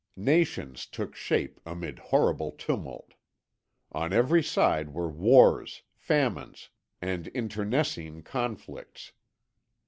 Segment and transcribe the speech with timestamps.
[0.15, 3.13] "Nations took shape amid horrible tumult.
[3.91, 6.69] On every side were wars, famines,
[7.03, 9.11] and internecine conflicts.